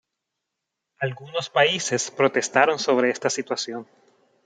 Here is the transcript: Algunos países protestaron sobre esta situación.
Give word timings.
Algunos 0.99 1.51
países 1.51 2.09
protestaron 2.09 2.79
sobre 2.79 3.11
esta 3.11 3.29
situación. 3.29 3.85